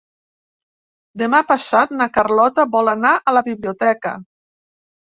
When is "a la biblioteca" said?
3.29-4.19